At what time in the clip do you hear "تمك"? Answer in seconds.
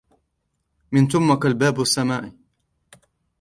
1.07-1.45